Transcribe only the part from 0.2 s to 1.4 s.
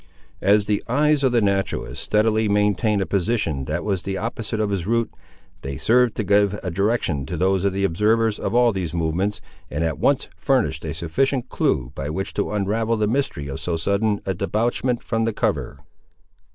As the eyes of